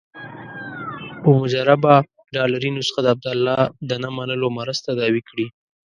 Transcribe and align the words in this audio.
په 1.21 1.29
مجربه 1.41 1.93
ډالري 2.35 2.69
نسخه 2.77 2.99
د 3.03 3.07
عبدالله 3.15 3.59
د 3.89 3.91
نه 4.03 4.09
منلو 4.17 4.47
مرض 4.57 4.77
تداوي 4.87 5.21
کړي. 5.29 5.47